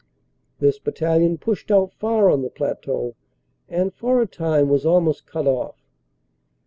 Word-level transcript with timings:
This 0.57 0.79
battalion 0.79 1.37
pushed 1.37 1.69
out 1.69 1.93
far 1.93 2.31
on 2.31 2.41
the 2.41 2.49
plateau 2.49 3.13
and 3.69 3.93
for 3.93 4.19
a 4.19 4.25
time 4.25 4.67
was 4.67 4.83
almost 4.83 5.27
cut 5.27 5.45
off. 5.45 5.75